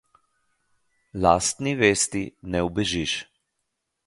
Lastni 1.25 1.73
vesti 1.83 2.23
ne 2.53 2.59
ubežiš. 2.71 3.13